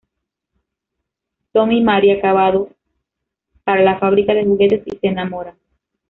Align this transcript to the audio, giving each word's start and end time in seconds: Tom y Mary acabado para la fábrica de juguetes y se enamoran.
Tom 1.51 1.71
y 1.73 1.81
Mary 1.81 2.09
acabado 2.09 2.69
para 3.63 3.83
la 3.83 3.99
fábrica 3.99 4.33
de 4.33 4.45
juguetes 4.45 4.81
y 4.87 4.97
se 4.97 5.05
enamoran. 5.09 5.57